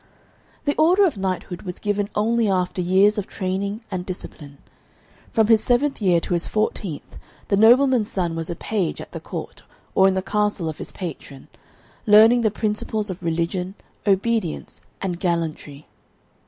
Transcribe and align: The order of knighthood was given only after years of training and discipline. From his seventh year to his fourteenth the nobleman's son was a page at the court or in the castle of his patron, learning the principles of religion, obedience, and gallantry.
The 0.65 0.73
order 0.77 1.05
of 1.05 1.15
knighthood 1.15 1.61
was 1.61 1.77
given 1.77 2.09
only 2.15 2.47
after 2.49 2.81
years 2.81 3.19
of 3.19 3.27
training 3.27 3.81
and 3.91 4.03
discipline. 4.03 4.57
From 5.29 5.45
his 5.45 5.63
seventh 5.63 6.01
year 6.01 6.19
to 6.21 6.33
his 6.33 6.47
fourteenth 6.47 7.19
the 7.49 7.55
nobleman's 7.57 8.09
son 8.11 8.35
was 8.35 8.49
a 8.49 8.55
page 8.55 8.99
at 8.99 9.11
the 9.11 9.19
court 9.19 9.61
or 9.93 10.07
in 10.07 10.15
the 10.15 10.23
castle 10.23 10.67
of 10.67 10.79
his 10.79 10.91
patron, 10.91 11.49
learning 12.07 12.41
the 12.41 12.49
principles 12.49 13.11
of 13.11 13.21
religion, 13.21 13.75
obedience, 14.07 14.81
and 15.03 15.19
gallantry. 15.19 15.85